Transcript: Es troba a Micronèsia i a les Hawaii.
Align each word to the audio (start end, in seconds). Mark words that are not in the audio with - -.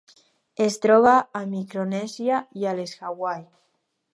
Es 0.67 0.77
troba 0.85 1.11
a 1.39 1.43
Micronèsia 1.51 2.41
i 2.63 2.67
a 2.73 2.77
les 2.81 2.95
Hawaii. 3.11 3.45